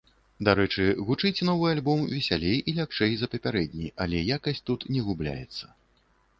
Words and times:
Дарэчы, 0.47 0.85
гучыць 1.09 1.45
новы 1.49 1.67
альбом 1.73 2.01
весялей 2.15 2.57
і 2.69 2.75
лягчэй 2.79 3.13
за 3.21 3.31
папярэдні, 3.37 3.93
але 4.07 4.25
якасць 4.37 4.65
тут 4.73 4.91
не 4.97 5.01
губляецца. 5.11 5.65